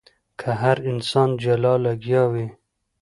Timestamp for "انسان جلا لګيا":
0.91-2.23